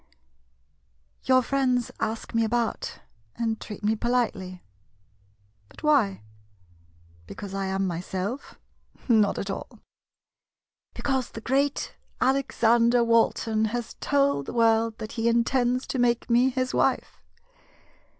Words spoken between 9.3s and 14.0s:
at all— because the great Alexander Walton has